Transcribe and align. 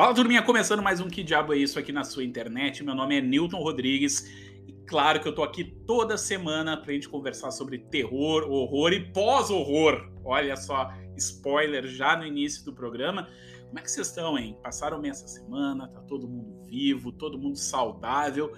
Fala 0.00 0.14
turminha, 0.14 0.42
começando 0.42 0.82
mais 0.82 0.98
um 0.98 1.10
Que 1.10 1.22
Diabo 1.22 1.52
é 1.52 1.58
Isso 1.58 1.78
aqui 1.78 1.92
na 1.92 2.04
sua 2.04 2.24
internet. 2.24 2.82
Meu 2.82 2.94
nome 2.94 3.18
é 3.18 3.20
Newton 3.20 3.58
Rodrigues 3.58 4.26
e 4.66 4.72
claro 4.86 5.20
que 5.20 5.28
eu 5.28 5.34
tô 5.34 5.42
aqui 5.42 5.62
toda 5.62 6.16
semana 6.16 6.74
pra 6.74 6.94
gente 6.94 7.06
conversar 7.06 7.50
sobre 7.50 7.76
terror, 7.76 8.50
horror 8.50 8.94
e 8.94 9.12
pós-horror. 9.12 10.10
Olha 10.24 10.56
só, 10.56 10.90
spoiler 11.18 11.86
já 11.86 12.16
no 12.16 12.24
início 12.24 12.64
do 12.64 12.72
programa. 12.72 13.28
Como 13.66 13.78
é 13.78 13.82
que 13.82 13.90
vocês 13.90 14.06
estão, 14.06 14.38
hein? 14.38 14.56
Passaram 14.62 15.02
bem 15.02 15.10
essa 15.10 15.28
semana, 15.28 15.86
tá 15.86 16.00
todo 16.00 16.26
mundo 16.26 16.62
vivo, 16.64 17.12
todo 17.12 17.38
mundo 17.38 17.58
saudável. 17.58 18.54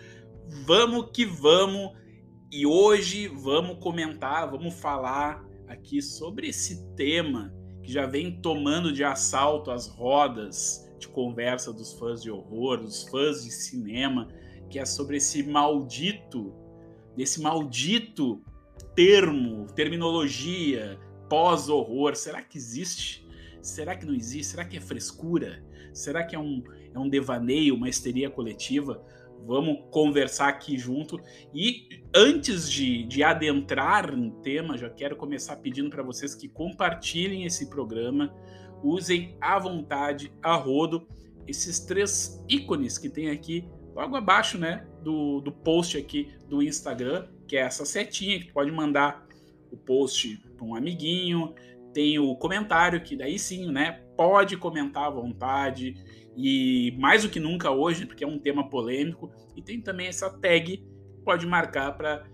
Vamos 0.64 1.10
que 1.12 1.24
vamos. 1.24 1.90
E 2.52 2.64
hoje 2.64 3.26
vamos 3.26 3.80
comentar, 3.80 4.48
vamos 4.48 4.74
falar 4.74 5.44
aqui 5.66 6.00
sobre 6.00 6.46
esse 6.46 6.86
tema 6.94 7.52
que 7.82 7.90
já 7.90 8.06
vem 8.06 8.40
tomando 8.40 8.92
de 8.92 9.02
assalto 9.02 9.72
as 9.72 9.88
rodas 9.88 10.91
de 11.02 11.08
conversa 11.08 11.72
dos 11.72 11.92
fãs 11.92 12.22
de 12.22 12.30
horror, 12.30 12.78
dos 12.78 13.02
fãs 13.04 13.44
de 13.44 13.50
cinema, 13.50 14.28
que 14.70 14.78
é 14.78 14.84
sobre 14.84 15.18
esse 15.18 15.42
maldito, 15.42 16.54
esse 17.18 17.40
maldito 17.40 18.40
termo, 18.94 19.66
terminologia 19.74 20.98
pós-horror. 21.28 22.16
Será 22.16 22.40
que 22.42 22.56
existe? 22.56 23.26
Será 23.60 23.96
que 23.96 24.06
não 24.06 24.14
existe? 24.14 24.52
Será 24.52 24.64
que 24.64 24.76
é 24.76 24.80
frescura? 24.80 25.64
Será 25.92 26.24
que 26.24 26.34
é 26.34 26.38
um, 26.38 26.62
é 26.94 26.98
um 26.98 27.08
devaneio, 27.08 27.74
uma 27.74 27.88
histeria 27.88 28.30
coletiva? 28.30 29.04
Vamos 29.44 29.78
conversar 29.90 30.48
aqui 30.48 30.78
junto. 30.78 31.20
E 31.52 31.88
antes 32.14 32.70
de, 32.70 33.04
de 33.04 33.22
adentrar 33.24 34.16
no 34.16 34.30
tema, 34.40 34.78
já 34.78 34.88
quero 34.88 35.16
começar 35.16 35.56
pedindo 35.56 35.90
para 35.90 36.02
vocês 36.02 36.34
que 36.34 36.48
compartilhem 36.48 37.44
esse 37.44 37.68
programa, 37.68 38.32
usem 38.82 39.36
à 39.40 39.58
vontade, 39.58 40.32
a 40.42 40.54
rodo, 40.54 41.06
esses 41.46 41.80
três 41.80 42.42
ícones 42.48 42.98
que 42.98 43.08
tem 43.08 43.30
aqui 43.30 43.68
logo 43.94 44.16
abaixo, 44.16 44.58
né, 44.58 44.86
do, 45.02 45.40
do 45.40 45.52
post 45.52 45.98
aqui 45.98 46.32
do 46.48 46.62
Instagram, 46.62 47.28
que 47.46 47.56
é 47.56 47.60
essa 47.60 47.84
setinha 47.84 48.40
que 48.40 48.52
pode 48.52 48.70
mandar 48.70 49.26
o 49.70 49.76
post 49.76 50.38
para 50.56 50.64
um 50.64 50.74
amiguinho, 50.74 51.54
tem 51.92 52.18
o 52.18 52.34
comentário 52.36 53.02
que 53.02 53.16
daí 53.16 53.38
sim, 53.38 53.70
né, 53.70 54.02
pode 54.16 54.56
comentar 54.56 55.04
à 55.04 55.10
vontade 55.10 55.94
e 56.36 56.96
mais 56.98 57.22
do 57.22 57.28
que 57.28 57.38
nunca 57.38 57.70
hoje, 57.70 58.06
porque 58.06 58.24
é 58.24 58.26
um 58.26 58.38
tema 58.38 58.68
polêmico, 58.68 59.30
e 59.54 59.60
tem 59.60 59.80
também 59.80 60.06
essa 60.06 60.30
tag 60.30 60.82
pode 61.24 61.46
marcar 61.46 61.92
para 61.92 62.24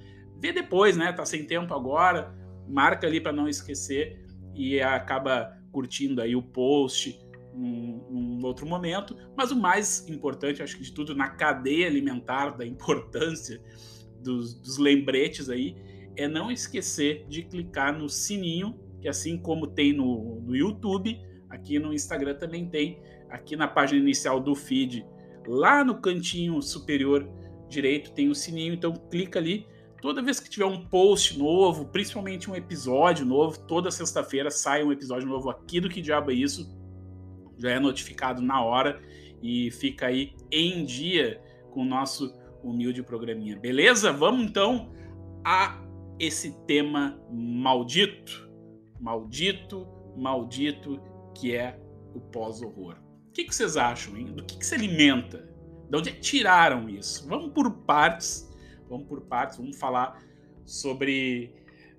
ver 0.41 0.53
depois, 0.53 0.97
né? 0.97 1.13
Tá 1.13 1.25
sem 1.25 1.45
tempo 1.45 1.75
agora, 1.75 2.35
marca 2.69 3.07
ali 3.07 3.21
para 3.21 3.33
não 3.33 3.49
esquecer 3.49 4.25
e 4.55 4.81
acaba 4.81 5.58
curtindo 5.79 6.21
aí 6.21 6.35
o 6.35 6.43
post 6.43 7.25
num, 7.55 8.05
num, 8.11 8.45
outro 8.45 8.67
momento. 8.67 9.17
Mas 9.37 9.53
o 9.53 9.57
mais 9.57 10.09
importante, 10.09 10.61
acho 10.61 10.77
que 10.77 10.83
de 10.83 10.93
tudo, 10.93 11.15
na 11.15 11.29
cadeia 11.29 11.87
alimentar 11.87 12.51
da 12.51 12.67
importância 12.67 13.63
dos, 14.21 14.55
dos 14.55 14.77
lembretes 14.77 15.49
aí, 15.49 15.77
é 16.17 16.27
não 16.27 16.51
esquecer 16.51 17.25
de 17.29 17.45
clicar 17.45 17.97
no 17.97 18.09
sininho, 18.09 18.77
que 19.01 19.09
assim 19.09 19.39
como 19.39 19.69
tem 19.69 19.93
no, 19.93 20.41
no 20.41 20.57
YouTube, 20.57 21.17
aqui 21.49 21.79
no 21.79 21.95
Instagram 21.95 22.35
também 22.35 22.69
tem, 22.69 23.01
aqui 23.31 23.55
na 23.55 23.69
página 23.69 24.01
inicial 24.01 24.41
do 24.41 24.57
feed, 24.57 25.07
lá 25.47 25.85
no 25.85 26.01
cantinho 26.01 26.61
superior 26.61 27.25
direito 27.69 28.11
tem 28.11 28.29
o 28.29 28.35
sininho, 28.35 28.75
então 28.75 28.93
clica 28.93 29.39
ali 29.39 29.65
Toda 30.01 30.23
vez 30.23 30.39
que 30.39 30.49
tiver 30.49 30.65
um 30.65 30.85
post 30.85 31.37
novo, 31.37 31.87
principalmente 31.87 32.49
um 32.49 32.55
episódio 32.55 33.27
novo, 33.27 33.59
toda 33.59 33.91
sexta-feira 33.91 34.49
sai 34.51 34.85
um 34.85 34.93
episódio 34.93 35.29
novo 35.29 35.51
aqui 35.51 35.81
do 35.81 35.89
Que 35.89 36.01
Diabo 36.01 36.31
é 36.31 36.35
Isso. 36.35 36.69
Já 37.57 37.71
é 37.71 37.81
notificado 37.81 38.41
na 38.41 38.63
hora 38.63 39.01
e 39.43 39.71
fica 39.73 40.07
aí 40.07 40.37
em 40.53 40.85
dia 40.85 41.43
com 41.73 41.83
o 41.83 41.85
nosso 41.85 42.33
humilde 42.63 43.03
programinha. 43.03 43.59
Beleza? 43.59 44.13
Vamos 44.13 44.47
então 44.47 44.93
a 45.45 45.83
esse 46.19 46.53
tema 46.65 47.21
maldito. 47.33 48.49
Maldito, 49.01 49.87
maldito, 50.17 51.01
que 51.37 51.57
é 51.57 51.77
o 52.15 52.21
pós-horror. 52.21 52.97
O 53.29 53.33
que, 53.33 53.45
que, 53.45 53.55
vocês 53.55 53.77
acham, 53.77 54.17
hein? 54.17 54.27
Do 54.27 54.45
que, 54.45 54.59
que 54.59 54.67
se 54.67 54.75
alimenta? 54.75 55.49
De 55.91 55.97
onde 55.97 56.11
é 56.11 56.13
que 56.13 56.21
tiraram 56.21 56.89
isso? 56.89 57.27
Vamos 57.29 57.53
por 57.53 57.71
partes 57.83 58.48
Vamos 58.89 59.07
por 59.07 59.23
partes, 59.23 59.57
vamos 59.57 59.77
falar 59.77 60.23
sobre 60.65 61.53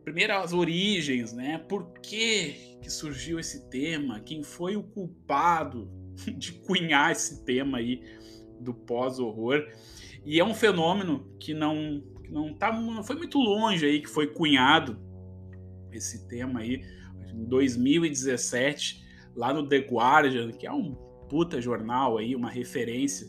primeiro 0.04 0.34
as 0.34 0.54
origens, 0.54 1.34
né? 1.34 1.58
Por 1.70 1.92
que, 2.02 2.78
que 2.82 2.90
surgiu 2.90 3.40
esse 3.40 3.70
tema? 3.70 4.20
Quem 4.20 4.44
foi 4.44 4.76
o 4.76 4.84
culpado 4.84 5.90
de 6.38 6.54
cunhar 6.54 7.12
esse 7.12 7.44
tema 7.46 7.78
aí 7.78 8.02
do 8.60 8.74
pós-horror? 8.74 9.68
E 10.26 10.40
é 10.40 10.44
um 10.44 10.54
fenômeno 10.54 11.36
que 11.40 11.54
não 11.54 12.04
que 12.24 12.32
não 12.32 12.54
tá 12.54 12.72
não 12.72 13.04
foi 13.04 13.16
muito 13.16 13.38
longe 13.38 13.86
aí 13.86 14.02
que 14.02 14.10
foi 14.10 14.28
cunhado 14.28 15.00
esse 15.92 16.28
tema 16.28 16.60
aí 16.60 16.84
em 17.34 17.46
2017 17.46 19.08
lá 19.36 19.54
no 19.54 19.68
The 19.68 19.78
Guardian, 19.78 20.52
que 20.52 20.68
é 20.68 20.72
um 20.72 20.94
puta 21.30 21.62
jornal 21.62 22.18
aí, 22.18 22.36
uma 22.36 22.50
referência 22.50 23.28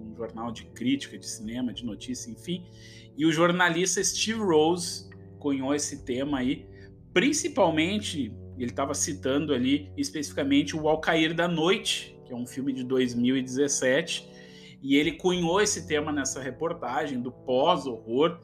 um 0.00 0.14
jornal 0.14 0.50
de 0.52 0.64
crítica 0.66 1.18
de 1.18 1.26
cinema, 1.26 1.72
de 1.72 1.84
notícia, 1.84 2.30
enfim. 2.30 2.64
E 3.16 3.26
o 3.26 3.32
jornalista 3.32 4.02
Steve 4.02 4.40
Rose 4.40 5.08
cunhou 5.38 5.74
esse 5.74 6.04
tema 6.04 6.38
aí, 6.38 6.66
principalmente, 7.12 8.32
ele 8.56 8.70
estava 8.70 8.94
citando 8.94 9.52
ali 9.52 9.90
especificamente 9.96 10.76
o 10.76 10.88
Ao 10.88 11.00
Cair 11.00 11.34
da 11.34 11.48
Noite, 11.48 12.18
que 12.24 12.32
é 12.32 12.36
um 12.36 12.46
filme 12.46 12.72
de 12.72 12.84
2017, 12.84 14.28
e 14.82 14.96
ele 14.96 15.12
cunhou 15.12 15.60
esse 15.60 15.86
tema 15.86 16.12
nessa 16.12 16.40
reportagem 16.40 17.20
do 17.20 17.32
pós-horror. 17.32 18.38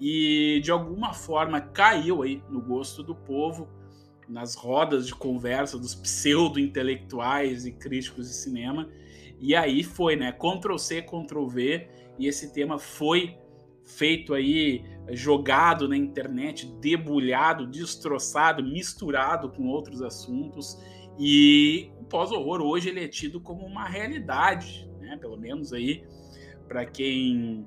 E 0.00 0.60
de 0.62 0.70
alguma 0.70 1.12
forma 1.12 1.60
caiu 1.60 2.22
aí 2.22 2.42
no 2.48 2.60
gosto 2.60 3.02
do 3.02 3.14
povo 3.14 3.68
nas 4.28 4.54
rodas 4.54 5.06
de 5.06 5.14
conversa 5.14 5.78
dos 5.78 5.94
pseudo-intelectuais 5.94 7.64
e 7.64 7.72
críticos 7.72 8.28
de 8.28 8.34
cinema 8.34 8.88
e 9.40 9.54
aí 9.54 9.82
foi, 9.82 10.16
né? 10.16 10.32
Ctrl 10.32 10.76
C, 10.76 11.02
Ctrl 11.02 11.46
V, 11.46 11.88
e 12.18 12.26
esse 12.26 12.52
tema 12.52 12.78
foi 12.78 13.36
feito 13.84 14.34
aí, 14.34 14.84
jogado 15.12 15.88
na 15.88 15.96
internet, 15.96 16.66
debulhado, 16.80 17.66
destroçado, 17.66 18.62
misturado 18.62 19.48
com 19.50 19.68
outros 19.68 20.02
assuntos. 20.02 20.78
E 21.18 21.90
o 21.98 22.04
pós-horror 22.04 22.60
hoje 22.60 22.90
ele 22.90 23.02
é 23.02 23.08
tido 23.08 23.40
como 23.40 23.64
uma 23.64 23.88
realidade, 23.88 24.90
né? 25.00 25.16
Pelo 25.16 25.36
menos 25.36 25.72
aí 25.72 26.04
para 26.66 26.84
quem 26.84 27.66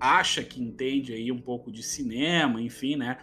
acha 0.00 0.42
que 0.42 0.62
entende 0.62 1.12
aí 1.12 1.30
um 1.30 1.40
pouco 1.40 1.70
de 1.70 1.82
cinema, 1.82 2.62
enfim, 2.62 2.96
né? 2.96 3.18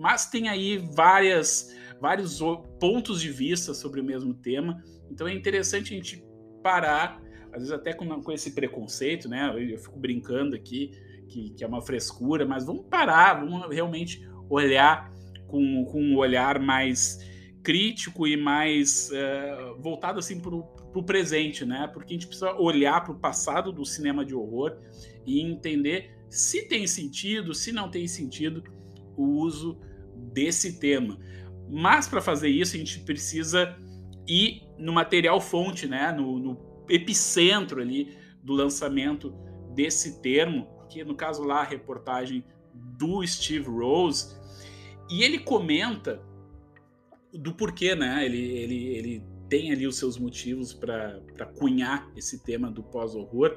Mas 0.00 0.24
tem 0.24 0.48
aí 0.48 0.78
várias 0.78 1.76
vários 2.00 2.40
pontos 2.80 3.20
de 3.20 3.30
vista 3.30 3.74
sobre 3.74 4.00
o 4.00 4.04
mesmo 4.04 4.32
tema. 4.32 4.82
Então 5.10 5.28
é 5.28 5.34
interessante 5.34 5.92
a 5.92 5.96
gente 5.96 6.24
parar, 6.62 7.22
às 7.52 7.58
vezes 7.58 7.70
até 7.70 7.92
com, 7.92 8.08
com 8.22 8.32
esse 8.32 8.52
preconceito, 8.52 9.28
né? 9.28 9.52
Eu, 9.54 9.78
fico 9.78 9.98
brincando 9.98 10.56
aqui 10.56 10.90
que, 11.28 11.50
que, 11.50 11.62
é 11.62 11.66
uma 11.66 11.82
frescura, 11.82 12.46
mas 12.46 12.64
vamos 12.64 12.86
parar, 12.86 13.44
vamos 13.44 13.68
realmente 13.72 14.26
olhar 14.48 15.12
com, 15.46 15.84
com 15.84 16.00
um 16.00 16.16
olhar 16.16 16.58
mais 16.58 17.18
crítico 17.62 18.26
e 18.26 18.38
mais 18.38 19.10
uh, 19.10 19.80
voltado 19.82 20.18
assim 20.18 20.40
para 20.40 20.54
o 20.54 21.02
presente, 21.04 21.66
né? 21.66 21.90
Porque 21.92 22.14
a 22.14 22.16
gente 22.16 22.26
precisa 22.26 22.54
olhar 22.54 23.04
para 23.04 23.12
o 23.12 23.18
passado 23.18 23.70
do 23.70 23.84
cinema 23.84 24.24
de 24.24 24.34
horror 24.34 24.78
e 25.26 25.42
entender 25.42 26.16
se 26.30 26.66
tem 26.66 26.86
sentido, 26.86 27.52
se 27.52 27.70
não 27.70 27.90
tem 27.90 28.08
sentido 28.08 28.64
o 29.16 29.24
uso 29.24 29.78
desse 30.32 30.78
tema. 30.78 31.18
Mas 31.68 32.08
para 32.08 32.20
fazer 32.20 32.48
isso 32.48 32.74
a 32.76 32.78
gente 32.78 33.00
precisa 33.00 33.76
ir 34.26 34.62
no 34.78 34.92
material 34.92 35.40
fonte, 35.40 35.86
né, 35.86 36.12
no, 36.12 36.38
no 36.38 36.84
epicentro 36.88 37.80
ali 37.80 38.16
do 38.42 38.52
lançamento 38.52 39.34
desse 39.74 40.20
termo, 40.20 40.66
que 40.88 41.04
no 41.04 41.14
caso 41.14 41.44
lá 41.44 41.60
a 41.60 41.64
reportagem 41.64 42.44
do 42.74 43.24
Steve 43.26 43.68
Rose, 43.68 44.36
e 45.10 45.22
ele 45.22 45.38
comenta 45.38 46.22
do 47.32 47.54
porquê, 47.54 47.94
né? 47.94 48.24
Ele, 48.24 48.38
ele, 48.38 48.86
ele 48.86 49.24
tem 49.48 49.72
ali 49.72 49.86
os 49.86 49.96
seus 49.96 50.16
motivos 50.16 50.72
para 50.72 51.46
cunhar 51.58 52.10
esse 52.16 52.42
tema 52.44 52.70
do 52.70 52.82
pós-horror, 52.82 53.56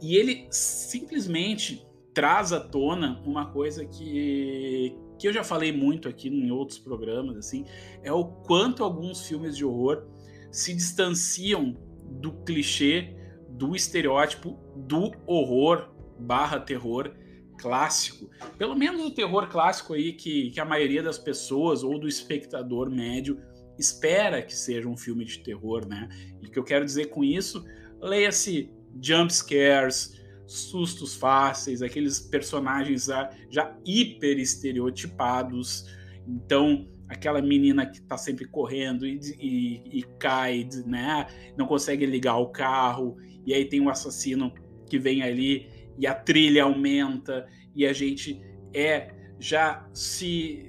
e 0.00 0.16
ele 0.16 0.46
simplesmente 0.50 1.86
traz 2.12 2.52
à 2.52 2.60
tona 2.60 3.22
uma 3.24 3.46
coisa 3.46 3.84
que, 3.86 4.96
que 5.22 5.28
eu 5.28 5.32
já 5.32 5.44
falei 5.44 5.70
muito 5.70 6.08
aqui 6.08 6.28
em 6.28 6.50
outros 6.50 6.80
programas, 6.80 7.36
assim, 7.36 7.64
é 8.02 8.12
o 8.12 8.24
quanto 8.24 8.82
alguns 8.82 9.24
filmes 9.24 9.56
de 9.56 9.64
horror 9.64 10.04
se 10.50 10.74
distanciam 10.74 11.76
do 12.20 12.32
clichê, 12.44 13.16
do 13.48 13.76
estereótipo, 13.76 14.58
do 14.76 15.12
horror 15.24 15.94
barra 16.18 16.58
terror 16.58 17.14
clássico. 17.56 18.28
Pelo 18.58 18.74
menos 18.74 19.00
o 19.00 19.14
terror 19.14 19.46
clássico 19.48 19.94
aí 19.94 20.12
que, 20.12 20.50
que 20.50 20.58
a 20.58 20.64
maioria 20.64 21.04
das 21.04 21.18
pessoas 21.18 21.84
ou 21.84 22.00
do 22.00 22.08
espectador 22.08 22.90
médio 22.90 23.40
espera 23.78 24.42
que 24.42 24.56
seja 24.56 24.88
um 24.88 24.96
filme 24.96 25.24
de 25.24 25.38
terror, 25.38 25.86
né? 25.86 26.08
E 26.42 26.48
o 26.48 26.50
que 26.50 26.58
eu 26.58 26.64
quero 26.64 26.84
dizer 26.84 27.10
com 27.10 27.22
isso, 27.22 27.64
leia-se 28.00 28.68
jump 29.00 29.32
scares, 29.32 30.20
sustos 30.46 31.14
fáceis, 31.14 31.82
aqueles 31.82 32.20
personagens 32.20 33.06
já, 33.06 33.30
já 33.50 33.76
hiper 33.84 34.38
estereotipados. 34.38 35.86
Então, 36.26 36.88
aquela 37.08 37.42
menina 37.42 37.86
que 37.86 38.00
tá 38.02 38.16
sempre 38.16 38.46
correndo 38.46 39.06
e, 39.06 39.18
e, 39.38 39.98
e, 39.98 40.02
cai, 40.18 40.68
né? 40.86 41.26
Não 41.56 41.66
consegue 41.66 42.06
ligar 42.06 42.36
o 42.38 42.48
carro, 42.48 43.16
e 43.46 43.52
aí 43.52 43.64
tem 43.64 43.80
um 43.80 43.88
assassino 43.88 44.52
que 44.88 44.98
vem 44.98 45.22
ali 45.22 45.68
e 45.98 46.06
a 46.06 46.14
trilha 46.14 46.64
aumenta 46.64 47.46
e 47.74 47.86
a 47.86 47.92
gente 47.92 48.40
é 48.74 49.14
já 49.38 49.86
se 49.92 50.68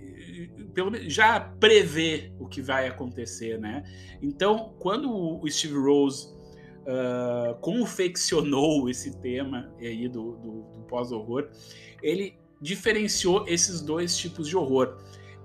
pelo 0.74 0.98
já 1.10 1.40
prevê 1.40 2.32
o 2.40 2.48
que 2.48 2.62
vai 2.62 2.88
acontecer, 2.88 3.60
né? 3.60 3.84
Então, 4.22 4.76
quando 4.80 5.12
o 5.14 5.50
Steve 5.50 5.76
Rose 5.76 6.34
uh, 6.84 7.56
confeccionou 7.60 8.90
esse 8.90 9.18
tema 9.20 9.72
aí 9.80 10.08
do, 10.08 10.34
do, 10.38 10.52
do 10.72 10.80
pós-horror, 10.88 11.50
ele 12.02 12.38
diferenciou 12.62 13.46
esses 13.48 13.82
dois 13.82 14.18
tipos 14.18 14.48
de 14.48 14.56
horror. 14.56 14.98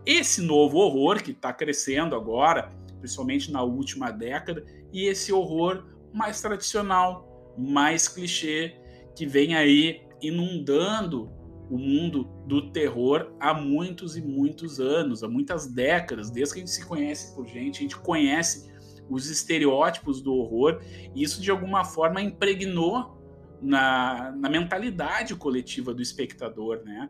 Esse 0.07 0.41
novo 0.41 0.79
horror 0.79 1.23
que 1.23 1.33
está 1.33 1.53
crescendo 1.53 2.15
agora, 2.15 2.71
principalmente 3.01 3.51
na 3.51 3.63
última 3.63 4.11
década, 4.11 4.65
e 4.93 5.07
esse 5.07 5.33
horror 5.33 5.85
mais 6.13 6.41
tradicional, 6.41 7.55
mais 7.59 8.09
clichê, 8.09 8.77
que 9.15 9.27
vem 9.27 9.55
aí 9.55 10.03
inundando 10.23 11.31
o 11.71 11.77
mundo 11.77 12.25
do 12.47 12.71
terror 12.71 13.33
há 13.39 13.53
muitos 13.53 14.17
e 14.17 14.23
muitos 14.23 14.81
anos, 14.81 15.23
há 15.23 15.29
muitas 15.29 15.67
décadas, 15.67 16.31
desde 16.31 16.55
que 16.55 16.61
a 16.61 16.63
gente 16.65 16.75
se 16.75 16.87
conhece 16.87 17.35
por 17.35 17.47
gente, 17.47 17.79
a 17.79 17.83
gente 17.83 17.97
conhece 17.99 18.68
os 19.09 19.31
estereótipos 19.31 20.21
do 20.21 20.35
horror, 20.35 20.81
e 21.15 21.23
isso 21.23 21.41
de 21.41 21.51
alguma 21.51 21.85
forma 21.85 22.21
impregnou 22.21 23.17
na, 23.61 24.33
na 24.33 24.49
mentalidade 24.49 25.35
coletiva 25.35 25.93
do 25.93 26.03
espectador, 26.03 26.83
né? 26.85 27.09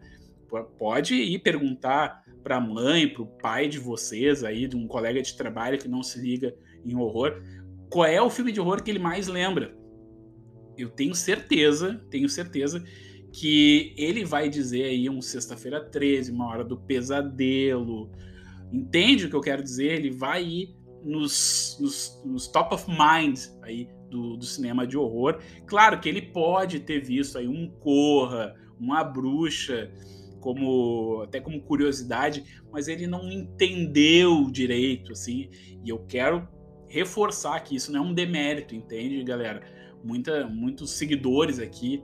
Pode 0.78 1.14
ir 1.14 1.38
perguntar 1.40 2.24
para 2.42 2.56
a 2.56 2.60
mãe, 2.60 3.06
para 3.06 3.22
o 3.22 3.26
pai 3.26 3.68
de 3.68 3.78
vocês 3.78 4.42
aí, 4.42 4.66
de 4.66 4.76
um 4.76 4.86
colega 4.86 5.20
de 5.20 5.36
trabalho 5.36 5.78
que 5.78 5.88
não 5.88 6.02
se 6.02 6.18
liga 6.18 6.54
em 6.86 6.96
horror, 6.96 7.42
qual 7.90 8.06
é 8.06 8.20
o 8.20 8.30
filme 8.30 8.52
de 8.52 8.60
horror 8.60 8.82
que 8.82 8.90
ele 8.90 8.98
mais 8.98 9.28
lembra? 9.28 9.76
Eu 10.76 10.88
tenho 10.88 11.14
certeza, 11.14 12.02
tenho 12.10 12.28
certeza 12.28 12.82
que 13.32 13.94
ele 13.96 14.24
vai 14.24 14.48
dizer 14.48 14.84
aí 14.84 15.10
um 15.10 15.20
Sexta-feira 15.20 15.84
13, 15.84 16.32
uma 16.32 16.46
hora 16.48 16.64
do 16.64 16.76
pesadelo. 16.76 18.10
Entende 18.72 19.26
o 19.26 19.30
que 19.30 19.36
eu 19.36 19.40
quero 19.40 19.62
dizer? 19.62 19.92
Ele 19.92 20.10
vai 20.10 20.44
ir 20.44 20.76
nos, 21.08 21.78
nos, 21.80 22.22
nos 22.24 22.46
top 22.46 22.74
of 22.74 22.86
mind 22.88 23.40
aí 23.62 23.88
do, 24.10 24.36
do, 24.36 24.44
cinema 24.44 24.86
de 24.86 24.96
horror. 24.96 25.40
Claro 25.66 25.98
que 26.00 26.08
ele 26.08 26.20
pode 26.20 26.80
ter 26.80 27.00
visto 27.00 27.38
aí 27.38 27.48
um 27.48 27.70
Corra, 27.80 28.54
uma 28.78 29.02
Bruxa, 29.02 29.90
como 30.40 31.22
até 31.22 31.40
como 31.40 31.62
curiosidade, 31.62 32.44
mas 32.70 32.88
ele 32.88 33.06
não 33.06 33.30
entendeu 33.30 34.50
direito, 34.50 35.12
assim. 35.12 35.48
E 35.84 35.88
eu 35.88 35.98
quero 36.06 36.46
reforçar 36.88 37.58
que 37.60 37.74
isso 37.74 37.90
não 37.90 38.04
é 38.04 38.06
um 38.06 38.14
demérito, 38.14 38.74
entende, 38.74 39.22
galera? 39.24 39.62
Muita, 40.04 40.46
muitos 40.46 40.92
seguidores 40.92 41.58
aqui 41.58 42.02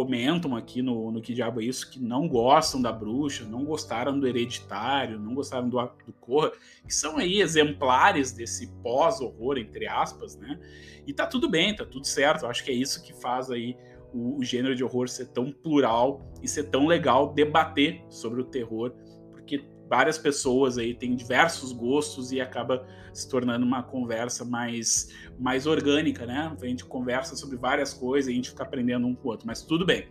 comentam 0.00 0.56
aqui 0.56 0.80
no, 0.80 1.10
no 1.10 1.20
Que 1.20 1.34
Diabo 1.34 1.60
é 1.60 1.64
Isso 1.64 1.90
que 1.90 2.00
não 2.00 2.26
gostam 2.26 2.80
da 2.80 2.90
bruxa, 2.90 3.44
não 3.44 3.66
gostaram 3.66 4.18
do 4.18 4.26
hereditário, 4.26 5.20
não 5.20 5.34
gostaram 5.34 5.68
do, 5.68 5.76
do 6.06 6.12
Corra, 6.18 6.52
que 6.86 6.94
são 6.94 7.18
aí 7.18 7.42
exemplares 7.42 8.32
desse 8.32 8.68
pós-horror, 8.82 9.58
entre 9.58 9.86
aspas, 9.86 10.36
né? 10.36 10.58
E 11.06 11.12
tá 11.12 11.26
tudo 11.26 11.50
bem, 11.50 11.76
tá 11.76 11.84
tudo 11.84 12.06
certo. 12.06 12.46
Eu 12.46 12.50
acho 12.50 12.64
que 12.64 12.70
é 12.70 12.74
isso 12.74 13.02
que 13.02 13.12
faz 13.12 13.50
aí 13.50 13.76
o, 14.10 14.38
o 14.38 14.42
gênero 14.42 14.74
de 14.74 14.82
horror 14.82 15.06
ser 15.06 15.26
tão 15.28 15.52
plural 15.52 16.22
e 16.42 16.48
ser 16.48 16.64
tão 16.64 16.86
legal 16.86 17.34
debater 17.34 18.02
sobre 18.08 18.40
o 18.40 18.44
terror, 18.44 18.94
várias 19.90 20.16
pessoas 20.16 20.78
aí 20.78 20.94
têm 20.94 21.16
diversos 21.16 21.72
gostos 21.72 22.30
e 22.30 22.40
acaba 22.40 22.86
se 23.12 23.28
tornando 23.28 23.66
uma 23.66 23.82
conversa 23.82 24.44
mais, 24.44 25.12
mais 25.36 25.66
orgânica, 25.66 26.24
né? 26.24 26.56
A 26.62 26.64
gente 26.64 26.84
conversa 26.84 27.34
sobre 27.34 27.56
várias 27.56 27.92
coisas 27.92 28.28
e 28.28 28.32
a 28.32 28.36
gente 28.36 28.50
fica 28.50 28.62
aprendendo 28.62 29.04
um 29.08 29.16
com 29.16 29.26
o 29.26 29.30
outro, 29.32 29.48
mas 29.48 29.62
tudo 29.62 29.84
bem. 29.84 30.06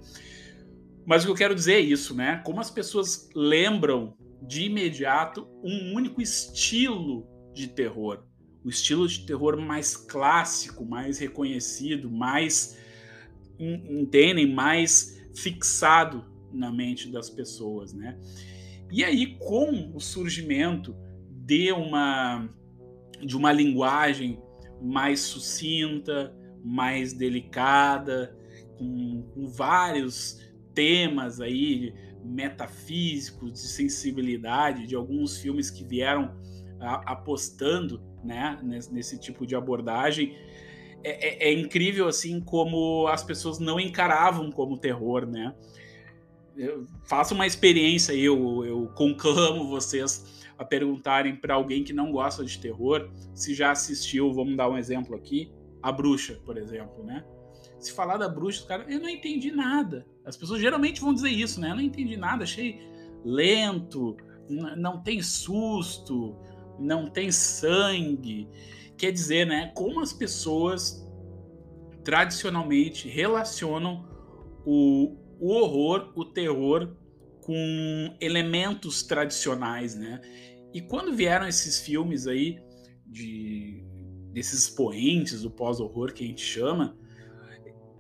Mas 1.06 1.24
o 1.24 1.28
que 1.28 1.32
eu 1.32 1.36
quero 1.36 1.56
dizer 1.56 1.76
é 1.76 1.80
isso, 1.80 2.14
né? 2.14 2.42
Como 2.46 2.60
as 2.60 2.70
pessoas 2.70 3.30
lembram 3.34 4.18
de 4.42 4.64
imediato 4.64 5.48
um 5.64 5.94
único 5.96 6.22
estilo 6.22 7.26
de 7.54 7.68
terror. 7.68 8.26
O 8.66 8.70
estilo 8.70 9.08
de 9.08 9.26
terror 9.26 9.58
mais 9.58 9.96
clássico, 9.96 10.86
mais 10.86 11.20
reconhecido, 11.20 12.12
mais 12.12 12.78
entendem, 13.58 14.54
mais 14.54 15.22
fixado 15.34 16.26
na 16.52 16.70
mente 16.70 17.10
das 17.10 17.30
pessoas, 17.30 17.94
né? 17.94 18.20
E 18.92 19.04
aí, 19.04 19.38
com 19.38 19.92
o 19.94 20.00
surgimento 20.00 20.96
de 21.30 21.72
uma, 21.72 22.50
de 23.22 23.38
uma 23.38 23.52
linguagem 23.52 24.40
mais 24.82 25.20
sucinta, 25.20 26.36
mais 26.64 27.14
delicada, 27.14 28.36
com, 28.78 29.24
com 29.34 29.48
vários 29.48 30.40
temas 30.74 31.42
aí 31.42 31.94
metafísicos, 32.24 33.54
de 33.54 33.60
sensibilidade, 33.60 34.88
de 34.88 34.96
alguns 34.96 35.38
filmes 35.38 35.70
que 35.70 35.84
vieram 35.84 36.36
a, 36.80 37.14
apostando 37.14 38.02
né, 38.24 38.60
nesse, 38.64 38.94
nesse, 38.94 39.20
tipo 39.20 39.46
de 39.46 39.56
abordagem. 39.56 40.36
É, 41.04 41.48
é, 41.48 41.50
é, 41.50 41.54
incrível 41.54 42.08
assim 42.08 42.42
como 42.42 43.08
as 43.08 43.24
pessoas 43.24 43.58
não 43.60 43.80
encaravam 43.80 44.52
como 44.52 44.78
terror, 44.78 45.26
né? 45.26 45.56
Faça 47.06 47.34
uma 47.34 47.48
experiência 47.48 48.14
aí, 48.14 48.24
eu, 48.24 48.66
eu 48.66 48.88
conclamo 48.96 49.68
vocês 49.68 50.40
a 50.58 50.66
perguntarem 50.66 51.36
para 51.36 51.54
alguém 51.54 51.84
que 51.84 51.94
não 51.94 52.12
gosta 52.12 52.44
de 52.44 52.60
terror 52.60 53.10
se 53.34 53.54
já 53.54 53.72
assistiu, 53.72 54.34
vamos 54.34 54.58
dar 54.58 54.70
um 54.70 54.78
exemplo 54.78 55.16
aqui, 55.16 55.52
A 55.82 55.92
Bruxa, 55.92 56.40
por 56.46 56.58
exemplo, 56.58 57.04
né? 57.04 57.24
Se 57.80 57.94
falar 57.94 58.18
da 58.18 58.28
bruxa, 58.28 58.66
cara, 58.68 58.86
eu 58.90 59.00
não 59.00 59.08
entendi 59.08 59.52
nada. 59.52 60.06
As 60.26 60.36
pessoas 60.36 60.60
geralmente 60.60 61.00
vão 61.00 61.14
dizer 61.14 61.30
isso, 61.30 61.62
né? 61.62 61.72
Eu 61.72 61.76
não 61.76 61.82
entendi 61.82 62.18
nada, 62.18 62.44
achei 62.44 62.82
lento, 63.24 64.18
não 64.50 65.02
tem 65.02 65.22
susto, 65.22 66.36
não 66.78 67.10
tem 67.10 67.32
sangue. 67.32 68.50
Quer 68.98 69.12
dizer, 69.12 69.48
né? 69.48 69.72
Como 69.76 70.02
as 70.02 70.12
pessoas 70.12 71.08
tradicionalmente 72.04 73.08
relacionam 73.08 74.06
o, 74.66 75.16
o 75.40 75.54
horror, 75.54 76.12
o 76.16 76.26
terror 76.26 76.96
com 77.42 78.16
elementos 78.20 79.04
tradicionais, 79.04 79.96
né? 79.96 80.22
E 80.74 80.82
quando 80.82 81.16
vieram 81.16 81.48
esses 81.48 81.80
filmes 81.80 82.28
aí 82.28 82.60
de 83.08 83.84
desses 84.32 84.66
expoentes 84.66 85.42
do 85.42 85.50
pós-horror 85.50 86.14
que 86.14 86.24
a 86.24 86.28
gente 86.28 86.44
chama, 86.44 86.96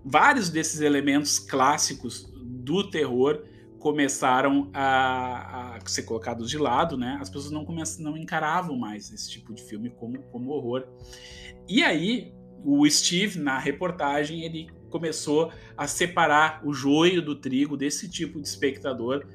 vários 0.05 0.50
desses 0.50 0.81
elementos 0.81 1.39
clássicos 1.39 2.31
do 2.43 2.88
terror 2.89 3.43
começaram 3.79 4.69
a, 4.74 5.77
a, 5.77 5.79
ser 5.88 6.03
colocados 6.03 6.50
de 6.50 6.58
lado, 6.58 6.98
né? 6.98 7.17
As 7.19 7.29
pessoas 7.29 7.51
não 7.51 7.65
começam, 7.65 8.03
não 8.03 8.17
encaravam 8.17 8.77
mais 8.77 9.12
esse 9.12 9.29
tipo 9.29 9.53
de 9.53 9.63
filme 9.63 9.89
como, 9.89 10.22
como 10.24 10.51
horror. 10.51 10.86
E 11.67 11.81
aí 11.81 12.34
o 12.63 12.88
Steve 12.89 13.39
na 13.39 13.58
reportagem 13.58 14.43
ele 14.43 14.67
começou 14.89 15.51
a 15.77 15.88
separar 15.88 16.62
o 16.65 16.74
joio 16.74 17.22
do 17.22 17.36
trigo 17.36 17.77
desse 17.77 18.10
tipo 18.10 18.41
de 18.41 18.48
espectador 18.48 19.25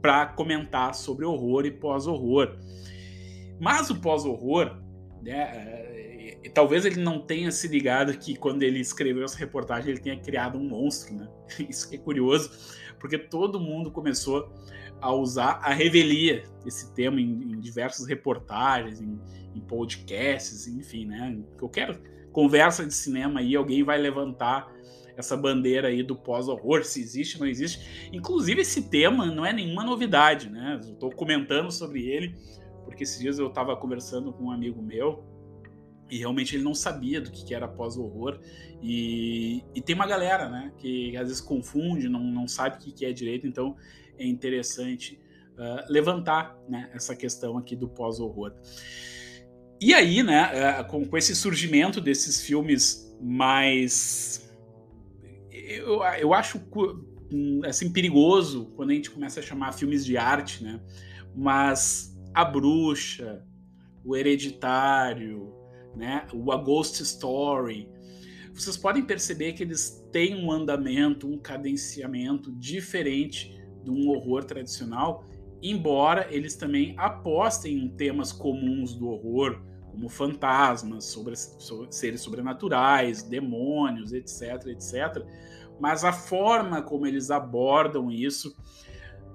para 0.00 0.26
comentar 0.26 0.94
sobre 0.94 1.24
horror 1.24 1.66
e 1.66 1.70
pós-horror. 1.70 2.56
Mas 3.60 3.90
o 3.90 4.00
pós-horror, 4.00 4.80
né, 5.22 5.40
é, 5.42 6.50
talvez 6.54 6.84
ele 6.84 7.00
não 7.00 7.20
tenha 7.20 7.50
se 7.50 7.68
ligado 7.68 8.16
que 8.16 8.34
quando 8.34 8.62
ele 8.62 8.80
escreveu 8.80 9.24
essa 9.24 9.38
reportagem 9.38 9.90
ele 9.90 10.00
tenha 10.00 10.18
criado 10.18 10.58
um 10.58 10.64
monstro, 10.64 11.14
né? 11.14 11.28
Isso 11.68 11.92
é 11.94 11.98
curioso, 11.98 12.50
porque 12.98 13.18
todo 13.18 13.60
mundo 13.60 13.90
começou 13.90 14.50
a 15.00 15.12
usar 15.12 15.60
a 15.62 15.72
revelia, 15.72 16.44
esse 16.66 16.92
tema, 16.94 17.20
em, 17.20 17.30
em 17.30 17.60
diversas 17.60 18.06
reportagens, 18.06 19.00
em, 19.00 19.18
em, 19.54 19.60
podcasts, 19.60 20.66
enfim, 20.66 21.06
né? 21.06 21.38
Qualquer 21.58 21.98
conversa 22.32 22.84
de 22.84 22.94
cinema 22.94 23.40
aí, 23.40 23.56
alguém 23.56 23.82
vai 23.82 23.98
levantar 23.98 24.70
essa 25.20 25.36
bandeira 25.36 25.88
aí 25.88 26.02
do 26.02 26.16
pós-horror, 26.16 26.84
se 26.84 27.00
existe 27.00 27.36
ou 27.36 27.42
não 27.42 27.48
existe. 27.48 28.10
Inclusive, 28.12 28.60
esse 28.60 28.88
tema 28.88 29.26
não 29.26 29.46
é 29.46 29.52
nenhuma 29.52 29.84
novidade, 29.84 30.50
né? 30.50 30.80
Estou 30.82 31.10
comentando 31.10 31.70
sobre 31.70 32.08
ele, 32.08 32.34
porque 32.84 33.04
esses 33.04 33.20
dias 33.20 33.38
eu 33.38 33.48
estava 33.48 33.76
conversando 33.76 34.32
com 34.32 34.44
um 34.44 34.50
amigo 34.50 34.82
meu 34.82 35.24
e 36.10 36.18
realmente 36.18 36.56
ele 36.56 36.64
não 36.64 36.74
sabia 36.74 37.20
do 37.20 37.30
que, 37.30 37.44
que 37.44 37.54
era 37.54 37.68
pós-horror. 37.68 38.40
E, 38.82 39.62
e, 39.74 39.80
tem 39.80 39.94
uma 39.94 40.06
galera, 40.06 40.48
né, 40.48 40.72
que 40.76 41.16
às 41.16 41.28
vezes 41.28 41.40
confunde, 41.40 42.08
não, 42.08 42.20
não 42.20 42.48
sabe 42.48 42.76
o 42.76 42.78
que, 42.80 42.92
que 42.92 43.06
é 43.06 43.12
direito, 43.12 43.46
então 43.46 43.76
é 44.18 44.26
interessante 44.26 45.20
uh, 45.52 45.92
levantar 45.92 46.58
né, 46.68 46.90
essa 46.92 47.14
questão 47.14 47.56
aqui 47.56 47.76
do 47.76 47.88
pós-horror. 47.88 48.52
E 49.80 49.94
aí, 49.94 50.22
né, 50.22 50.50
é, 50.52 50.84
com, 50.84 51.06
com 51.06 51.16
esse 51.16 51.34
surgimento 51.34 52.00
desses 52.00 52.42
filmes 52.42 53.16
mais. 53.20 54.49
Eu, 55.70 56.02
eu 56.18 56.34
acho 56.34 56.60
assim, 57.64 57.92
perigoso 57.92 58.72
quando 58.76 58.90
a 58.90 58.94
gente 58.94 59.10
começa 59.10 59.40
a 59.40 59.42
chamar 59.42 59.72
filmes 59.72 60.04
de 60.04 60.16
arte, 60.16 60.64
né? 60.64 60.80
Mas 61.34 62.18
A 62.34 62.44
Bruxa, 62.44 63.44
O 64.04 64.16
Hereditário, 64.16 65.54
né? 65.94 66.26
O 66.32 66.50
A 66.50 66.56
Ghost 66.56 67.00
Story, 67.02 67.88
vocês 68.52 68.76
podem 68.76 69.04
perceber 69.04 69.52
que 69.52 69.62
eles 69.62 70.04
têm 70.10 70.44
um 70.44 70.50
andamento, 70.50 71.28
um 71.28 71.38
cadenciamento 71.38 72.52
diferente 72.52 73.56
de 73.84 73.90
um 73.90 74.08
horror 74.08 74.44
tradicional, 74.44 75.24
embora 75.62 76.26
eles 76.30 76.56
também 76.56 76.94
apostem 76.98 77.78
em 77.78 77.88
temas 77.88 78.32
comuns 78.32 78.94
do 78.94 79.08
horror, 79.08 79.62
como 79.90 80.08
fantasmas, 80.08 81.04
sobre, 81.04 81.36
sobre, 81.36 81.92
seres 81.92 82.20
sobrenaturais, 82.20 83.22
demônios, 83.22 84.12
etc, 84.12 84.66
etc. 84.66 85.24
Mas 85.78 86.04
a 86.04 86.12
forma 86.12 86.82
como 86.82 87.06
eles 87.06 87.30
abordam 87.30 88.10
isso 88.10 88.54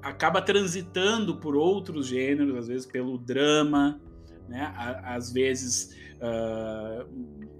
acaba 0.01 0.41
transitando 0.41 1.37
por 1.37 1.55
outros 1.55 2.07
gêneros, 2.07 2.55
às 2.55 2.67
vezes 2.67 2.85
pelo 2.85 3.17
drama, 3.17 3.99
né? 4.47 4.71
às 5.03 5.31
vezes, 5.31 5.95
uh, 6.17 7.09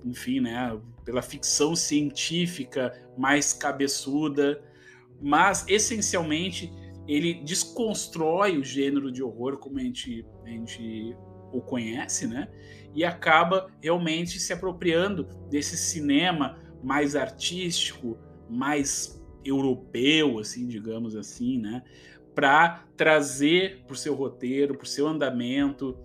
enfim, 0.06 0.42
né? 0.42 0.80
pela 1.04 1.22
ficção 1.24 1.76
científica 1.76 2.94
mais 3.18 3.52
cabeçuda, 3.52 4.62
mas 5.20 5.66
essencialmente 5.68 6.72
ele 7.08 7.36
desconstrói 7.36 8.58
o 8.58 8.64
gênero 8.64 9.12
de 9.12 9.24
horror 9.24 9.58
como 9.58 9.80
a 9.80 9.82
gente, 9.82 10.26
a 10.44 10.50
gente 10.50 11.16
o 11.58 11.62
conhece, 11.62 12.28
né? 12.28 12.48
E 12.94 13.04
acaba 13.04 13.68
realmente 13.82 14.40
se 14.40 14.54
apropriando 14.54 15.28
desse 15.50 15.78
cinema 15.78 16.58
mais 16.84 17.16
artístico, 17.16 18.18
mais 18.50 19.22
europeu, 19.44 20.40
assim, 20.40 20.68
digamos 20.68 21.16
assim, 21.16 21.60
né? 21.60 21.84
Para 22.34 22.86
trazer 22.98 23.84
para 23.86 23.94
o 23.94 23.98
seu 23.98 24.14
roteiro, 24.14 24.76
para 24.76 24.84
o 24.86 24.88
seu 24.88 25.08
andamento, 25.08 25.98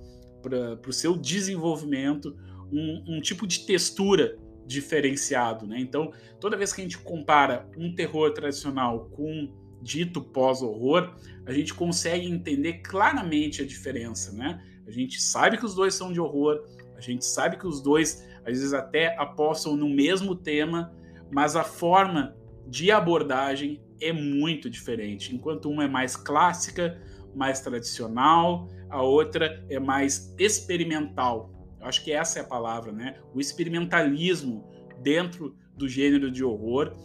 para 0.42 0.88
o 0.88 0.92
seu 0.92 1.16
desenvolvimento, 1.16 2.36
um, 2.72 3.16
um 3.16 3.20
tipo 3.20 3.46
de 3.46 3.66
textura 3.66 4.38
diferenciado, 4.66 5.66
né? 5.66 5.80
Então, 5.80 6.12
toda 6.38 6.56
vez 6.56 6.72
que 6.72 6.80
a 6.80 6.84
gente 6.84 6.98
compara 6.98 7.68
um 7.76 7.94
terror 7.94 8.32
tradicional 8.32 9.10
com 9.10 9.52
dito 9.82 10.20
pós-horror, 10.20 11.14
a 11.46 11.52
gente 11.52 11.74
consegue 11.74 12.26
entender 12.26 12.74
claramente 12.74 13.62
a 13.62 13.66
diferença, 13.66 14.32
né? 14.32 14.62
A 14.90 14.92
gente 14.92 15.22
sabe 15.22 15.56
que 15.56 15.64
os 15.64 15.72
dois 15.72 15.94
são 15.94 16.12
de 16.12 16.20
horror, 16.20 16.64
a 16.96 17.00
gente 17.00 17.24
sabe 17.24 17.56
que 17.56 17.64
os 17.64 17.80
dois 17.80 18.26
às 18.38 18.58
vezes 18.58 18.72
até 18.72 19.16
apostam 19.16 19.76
no 19.76 19.88
mesmo 19.88 20.34
tema, 20.34 20.92
mas 21.30 21.54
a 21.54 21.62
forma 21.62 22.36
de 22.66 22.90
abordagem 22.90 23.80
é 24.00 24.12
muito 24.12 24.68
diferente. 24.68 25.32
Enquanto 25.32 25.70
uma 25.70 25.84
é 25.84 25.88
mais 25.88 26.16
clássica, 26.16 27.00
mais 27.32 27.60
tradicional, 27.60 28.68
a 28.88 29.00
outra 29.00 29.64
é 29.70 29.78
mais 29.78 30.34
experimental. 30.36 31.52
Eu 31.80 31.86
acho 31.86 32.02
que 32.02 32.10
essa 32.10 32.40
é 32.40 32.42
a 32.42 32.46
palavra, 32.46 32.90
né? 32.90 33.20
O 33.32 33.38
experimentalismo 33.38 34.68
dentro 35.00 35.54
do 35.76 35.88
gênero 35.88 36.32
de 36.32 36.42
horror 36.42 36.96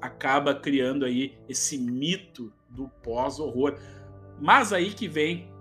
acaba 0.00 0.54
criando 0.54 1.04
aí 1.04 1.36
esse 1.48 1.76
mito 1.76 2.52
do 2.70 2.88
pós-horror. 3.02 3.76
Mas 4.40 4.72
aí 4.72 4.92
que 4.92 5.08
vem 5.08 5.52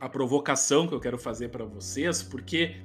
a 0.00 0.08
provocação 0.08 0.86
que 0.86 0.94
eu 0.94 1.00
quero 1.00 1.18
fazer 1.18 1.48
para 1.48 1.64
vocês, 1.64 2.22
porque 2.22 2.76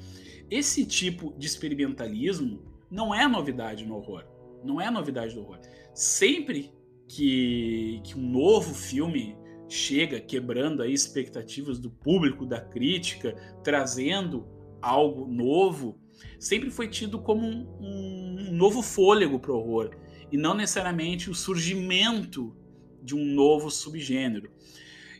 esse 0.49 0.85
tipo 0.85 1.33
de 1.37 1.47
experimentalismo 1.47 2.61
não 2.89 3.13
é 3.13 3.27
novidade 3.27 3.85
no 3.85 3.95
horror. 3.95 4.25
Não 4.63 4.79
é 4.79 4.91
novidade 4.91 5.33
do 5.33 5.41
horror. 5.41 5.59
Sempre 5.93 6.71
que, 7.07 8.01
que 8.03 8.17
um 8.17 8.29
novo 8.29 8.73
filme 8.73 9.35
chega 9.67 10.19
quebrando 10.19 10.81
aí 10.81 10.93
expectativas 10.93 11.79
do 11.79 11.89
público, 11.89 12.45
da 12.45 12.59
crítica, 12.59 13.33
trazendo 13.63 14.45
algo 14.81 15.25
novo, 15.25 15.97
sempre 16.37 16.69
foi 16.69 16.89
tido 16.89 17.19
como 17.19 17.47
um, 17.47 17.77
um 17.79 18.51
novo 18.51 18.81
fôlego 18.81 19.39
para 19.39 19.51
o 19.51 19.55
horror 19.55 19.91
e 20.31 20.37
não 20.37 20.53
necessariamente 20.53 21.29
o 21.29 21.35
surgimento 21.35 22.55
de 23.01 23.15
um 23.15 23.23
novo 23.23 23.69
subgênero. 23.71 24.51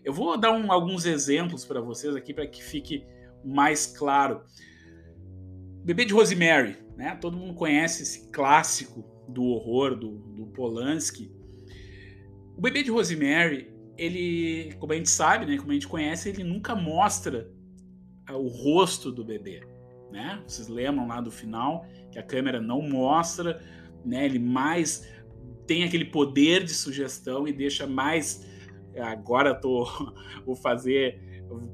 Eu 0.04 0.14
vou 0.14 0.38
dar 0.38 0.52
um, 0.52 0.72
alguns 0.72 1.06
exemplos 1.06 1.66
para 1.66 1.82
vocês 1.82 2.16
aqui 2.16 2.34
para 2.34 2.48
que 2.48 2.64
fique 2.64 3.06
mais 3.44 3.86
claro. 3.86 4.42
Bebê 5.84 6.06
de 6.06 6.14
Rosemary, 6.14 6.78
né? 6.96 7.16
Todo 7.16 7.38
mundo 7.38 7.54
conhece 7.54 8.04
esse 8.04 8.30
clássico 8.32 9.04
do 9.28 9.44
horror 9.44 9.96
do, 9.96 10.18
do 10.18 10.48
Polanski. 10.48 11.32
O 12.58 12.62
Bebê 12.62 12.84
de 12.84 12.92
Rosemary, 12.92 13.74
ele, 13.98 14.76
como 14.80 14.94
a 14.94 14.96
gente 14.96 15.10
sabe, 15.10 15.46
né, 15.46 15.58
como 15.58 15.72
a 15.72 15.74
gente 15.74 15.88
conhece, 15.88 16.30
ele 16.30 16.44
nunca 16.44 16.76
mostra 16.76 17.52
o 18.30 18.48
rosto 18.48 19.12
do 19.12 19.26
bebê, 19.26 19.62
né? 20.12 20.42
Vocês 20.48 20.68
lembram 20.68 21.08
lá 21.08 21.20
do 21.20 21.30
final 21.30 21.86
que 22.12 22.18
a 22.18 22.24
câmera 22.24 22.62
não 22.62 22.82
mostra 22.82 23.60
né? 24.06 24.26
Ele 24.26 24.40
mais 24.40 25.08
tem 25.68 25.84
aquele 25.84 26.06
poder 26.06 26.64
de 26.64 26.74
sugestão 26.74 27.48
e 27.48 27.54
deixa 27.54 27.88
mais. 27.88 28.46
Agora 29.00 29.54
tô 29.54 29.86
fazer 30.62 31.22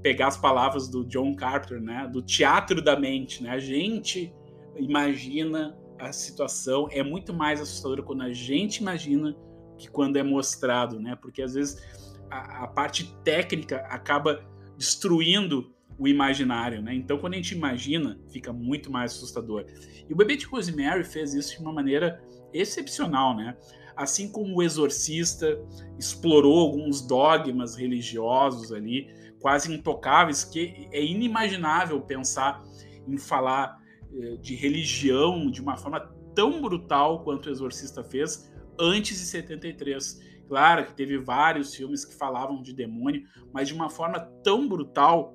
pegar 0.01 0.27
as 0.27 0.37
palavras 0.37 0.87
do 0.87 1.05
John 1.05 1.35
Carter, 1.35 1.81
né? 1.81 2.09
Do 2.11 2.21
teatro 2.21 2.81
da 2.81 2.99
mente, 2.99 3.43
né? 3.43 3.51
A 3.51 3.59
gente 3.59 4.33
imagina 4.75 5.77
a 5.99 6.11
situação 6.11 6.87
é 6.91 7.01
muito 7.01 7.33
mais 7.33 7.59
assustadora 7.59 8.03
quando 8.03 8.21
a 8.21 8.31
gente 8.31 8.77
imagina 8.77 9.35
que 9.77 9.87
quando 9.89 10.17
é 10.17 10.23
mostrado, 10.23 10.99
né? 10.99 11.15
Porque 11.15 11.41
às 11.41 11.53
vezes 11.53 11.81
a, 12.29 12.63
a 12.63 12.67
parte 12.67 13.13
técnica 13.23 13.77
acaba 13.89 14.43
destruindo 14.77 15.73
o 15.97 16.07
imaginário, 16.07 16.81
né? 16.81 16.93
Então, 16.93 17.17
quando 17.17 17.33
a 17.33 17.37
gente 17.37 17.55
imagina, 17.55 18.19
fica 18.29 18.53
muito 18.53 18.91
mais 18.91 19.13
assustador. 19.13 19.65
E 20.07 20.13
o 20.13 20.15
bebê 20.15 20.35
de 20.35 20.45
Rosemary 20.45 21.03
fez 21.03 21.33
isso 21.33 21.55
de 21.55 21.61
uma 21.61 21.73
maneira 21.73 22.21
excepcional, 22.53 23.35
né? 23.35 23.57
Assim 23.97 24.31
como 24.31 24.55
o 24.55 24.63
Exorcista 24.63 25.59
explorou 25.97 26.59
alguns 26.59 27.01
dogmas 27.01 27.75
religiosos 27.75 28.71
ali, 28.71 29.09
quase 29.39 29.73
intocáveis, 29.73 30.43
que 30.43 30.87
é 30.91 31.03
inimaginável 31.03 31.99
pensar 32.01 32.63
em 33.07 33.17
falar 33.17 33.81
eh, 34.13 34.37
de 34.37 34.55
religião 34.55 35.49
de 35.49 35.61
uma 35.61 35.75
forma 35.77 35.99
tão 36.35 36.61
brutal 36.61 37.23
quanto 37.23 37.47
o 37.47 37.51
Exorcista 37.51 38.03
fez 38.03 38.51
antes 38.79 39.19
de 39.19 39.25
73. 39.25 40.21
Claro 40.47 40.85
que 40.85 40.93
teve 40.93 41.17
vários 41.17 41.75
filmes 41.75 42.05
que 42.05 42.15
falavam 42.15 42.61
de 42.61 42.73
demônio, 42.73 43.23
mas 43.51 43.67
de 43.67 43.73
uma 43.73 43.89
forma 43.89 44.19
tão 44.43 44.67
brutal 44.67 45.33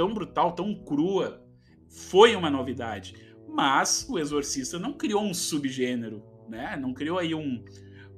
tão 0.00 0.14
brutal, 0.14 0.52
tão 0.52 0.74
crua, 0.74 1.44
foi 1.88 2.34
uma 2.34 2.48
novidade. 2.48 3.14
Mas 3.46 4.06
o 4.08 4.18
Exorcista 4.18 4.78
não 4.78 4.94
criou 4.94 5.22
um 5.22 5.34
subgênero, 5.34 6.22
né? 6.48 6.74
Não 6.80 6.94
criou 6.94 7.18
aí 7.18 7.34
um, 7.34 7.62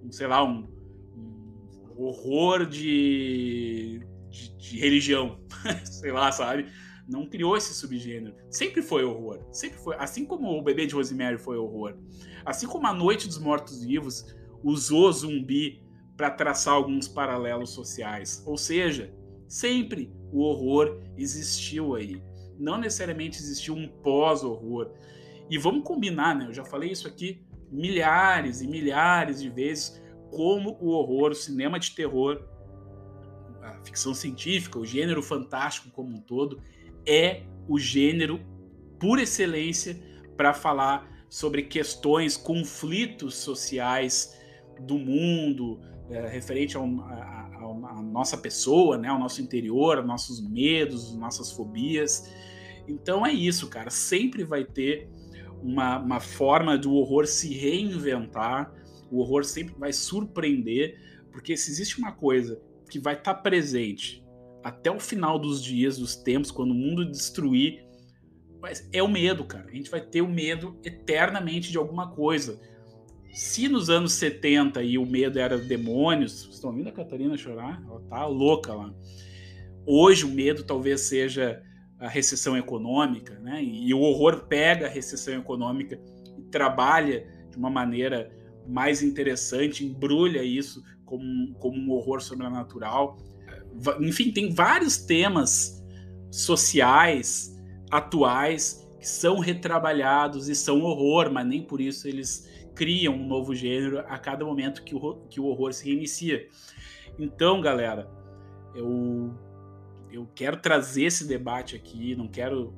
um 0.03 0.11
sei 0.11 0.27
lá, 0.27 0.45
um, 0.45 0.67
um 1.97 2.03
horror 2.03 2.67
de, 2.67 4.01
de, 4.29 4.57
de 4.57 4.79
religião, 4.79 5.39
sei 5.85 6.13
lá, 6.13 6.33
sabe? 6.33 6.67
Não 7.09 7.27
criou 7.27 7.57
esse 7.57 7.75
subgênero. 7.75 8.35
Sempre 8.51 8.81
foi 8.81 9.05
horror. 9.05 9.41
Sempre 9.51 9.79
foi. 9.79 9.97
Assim 9.99 10.25
como 10.25 10.59
o 10.59 10.63
Bebê 10.63 10.87
de 10.87 10.95
Rosemary 10.95 11.39
foi 11.39 11.57
horror. 11.57 11.97
Assim 12.45 12.67
como 12.67 12.87
a 12.87 12.95
Noite 12.95 13.27
dos 13.27 13.39
Mortos-Vivos 13.39 14.35
usou 14.63 15.13
zumbi 15.13 15.83
para 16.17 16.31
traçar 16.31 16.75
alguns 16.75 17.09
paralelos 17.09 17.71
sociais. 17.71 18.43
Ou 18.47 18.57
seja, 18.57 19.13
sempre 19.49 20.13
o 20.33 20.41
horror 20.41 21.03
existiu 21.17 21.95
aí. 21.95 22.23
Não 22.59 22.79
necessariamente 22.79 23.39
existiu 23.39 23.75
um 23.75 23.89
pós-horror. 23.89 24.93
E 25.51 25.59
vamos 25.59 25.85
combinar, 25.85 26.35
né? 26.35 26.47
Eu 26.47 26.53
já 26.53 26.65
falei 26.65 26.93
isso 26.93 27.09
aqui 27.09 27.45
milhares 27.73 28.61
e 28.61 28.69
milhares 28.69 29.41
de 29.41 29.49
vezes, 29.49 30.01
como 30.31 30.77
o 30.81 30.91
horror, 30.91 31.33
o 31.33 31.35
cinema 31.35 31.79
de 31.79 31.95
terror, 31.95 32.45
a 33.63 33.81
ficção 33.85 34.13
científica, 34.13 34.79
o 34.79 34.85
gênero 34.85 35.23
fantástico 35.23 35.91
como 35.91 36.15
um 36.15 36.21
todo, 36.21 36.61
é 37.07 37.43
o 37.67 37.79
gênero 37.79 38.41
por 39.01 39.19
excelência 39.19 39.99
para 40.37 40.53
falar 40.53 41.11
sobre 41.29 41.63
questões, 41.63 42.37
conflitos 42.37 43.37
sociais 43.37 44.39
do 44.81 44.99
mundo, 44.99 45.81
é, 46.11 46.29
referente 46.29 46.77
a, 46.77 46.81
a, 46.81 47.97
a 47.97 48.03
nossa 48.03 48.37
pessoa, 48.37 48.99
né, 48.99 49.09
ao 49.09 49.19
nosso 49.19 49.41
interior, 49.41 49.97
aos 49.97 50.07
nossos 50.07 50.47
medos, 50.47 51.15
nossas 51.15 51.51
fobias. 51.51 52.31
Então 52.87 53.25
é 53.25 53.33
isso, 53.33 53.69
cara. 53.69 53.91
Sempre 53.91 54.45
vai 54.45 54.65
ter 54.65 55.09
uma, 55.63 55.99
uma 55.99 56.21
forma 56.21 56.77
do 56.77 56.95
horror 56.95 57.27
se 57.27 57.55
reinventar. 57.55 58.73
O 59.11 59.21
horror 59.21 59.45
sempre 59.45 59.75
vai 59.79 59.93
surpreender, 59.93 60.99
porque 61.31 61.57
se 61.57 61.71
existe 61.71 61.99
uma 61.99 62.13
coisa 62.13 62.61
que 62.91 62.99
vai 62.99 63.15
estar 63.15 63.35
tá 63.35 63.41
presente 63.41 64.23
até 64.63 64.91
o 64.91 65.01
final 65.01 65.39
dos 65.39 65.63
dias, 65.63 65.99
dos 65.99 66.15
tempos, 66.15 66.51
quando 66.51 66.71
o 66.71 66.75
mundo 66.75 67.05
destruir 67.05 67.85
Mas 68.61 68.89
é 68.93 69.03
o 69.03 69.09
medo, 69.09 69.45
cara. 69.45 69.69
A 69.69 69.75
gente 69.75 69.91
vai 69.91 70.01
ter 70.01 70.23
o 70.23 70.29
medo 70.29 70.79
eternamente 70.85 71.71
de 71.71 71.79
alguma 71.79 72.11
coisa. 72.13 72.61
Se 73.33 73.67
nos 73.69 73.91
anos 73.91 74.13
70 74.13 74.83
e 74.83 74.99
o 74.99 75.07
medo 75.07 75.39
era 75.39 75.59
demônios, 75.59 76.49
estão 76.51 76.71
ouvindo 76.71 76.89
a 76.89 76.93
Catarina 76.93 77.37
chorar? 77.37 77.83
Ela 77.89 78.01
tá 78.03 78.27
louca 78.27 78.75
lá. 78.75 78.95
Hoje 79.87 80.25
o 80.25 80.29
medo 80.29 80.63
talvez 80.63 81.01
seja 81.01 81.63
a 82.03 82.09
recessão 82.09 82.57
econômica, 82.57 83.39
né? 83.39 83.63
E 83.63 83.95
o 83.95 84.01
horror 84.01 84.47
pega 84.49 84.87
a 84.87 84.91
recessão 84.91 85.35
econômica 85.35 86.01
e 86.37 86.43
trabalha 86.51 87.25
de 87.49 87.57
uma 87.57 87.71
maneira 87.71 88.29
mais 88.67 89.03
interessante, 89.03 89.87
embrulha 89.87 90.43
isso 90.43 90.83
como, 91.05 91.55
como 91.55 91.79
um 91.79 91.93
horror 91.93 92.21
sobrenatural. 92.21 93.19
Enfim, 94.01 94.33
tem 94.33 94.53
vários 94.53 94.97
temas 94.97 95.81
sociais, 96.29 97.57
atuais, 97.89 98.85
que 98.99 99.09
são 99.09 99.39
retrabalhados 99.39 100.49
e 100.49 100.57
são 100.57 100.81
horror, 100.83 101.31
mas 101.31 101.47
nem 101.47 101.63
por 101.63 101.81
isso 101.81 102.09
eles 102.09 102.51
criam 102.75 103.15
um 103.15 103.29
novo 103.29 103.55
gênero 103.55 104.01
a 104.01 104.19
cada 104.19 104.45
momento 104.45 104.83
que 104.83 104.95
o, 104.95 105.15
que 105.31 105.39
o 105.39 105.47
horror 105.47 105.73
se 105.73 105.85
reinicia. 105.85 106.49
Então, 107.17 107.61
galera, 107.61 108.11
eu, 108.75 109.33
eu 110.13 110.29
quero 110.35 110.57
trazer 110.59 111.05
esse 111.05 111.27
debate 111.27 111.75
aqui, 111.75 112.15
não 112.15 112.29
quero 112.29 112.75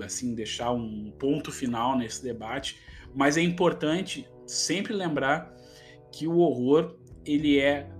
assim 0.00 0.34
deixar 0.34 0.72
um 0.72 1.10
ponto 1.18 1.50
final 1.50 1.96
nesse 1.96 2.22
debate, 2.22 2.80
mas 3.14 3.36
é 3.36 3.42
importante 3.42 4.28
sempre 4.46 4.92
lembrar 4.92 5.54
que 6.12 6.26
o 6.26 6.38
horror 6.38 6.96
ele 7.24 7.58
é 7.58 7.90